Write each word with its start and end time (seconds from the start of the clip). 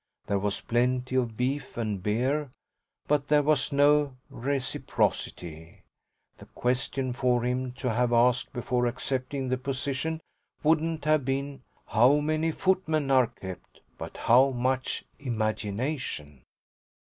There 0.25 0.39
was 0.39 0.61
plenty 0.61 1.13
of 1.15 1.37
beef 1.37 1.77
and 1.77 2.01
beer, 2.01 2.49
but 3.07 3.27
there 3.27 3.43
was 3.43 3.71
no 3.71 4.17
reciprocity. 4.31 5.83
The 6.39 6.47
question 6.47 7.13
for 7.13 7.43
him 7.43 7.71
to 7.73 7.93
have 7.93 8.11
asked 8.11 8.51
before 8.51 8.87
accepting 8.87 9.49
the 9.49 9.59
position 9.59 10.19
wouldn't 10.63 11.05
have 11.05 11.23
been 11.23 11.61
"How 11.85 12.15
many 12.19 12.51
footmen 12.51 13.11
are 13.11 13.27
kept?" 13.27 13.81
but 13.99 14.17
"How 14.17 14.49
much 14.49 15.03
imagination?" 15.19 16.45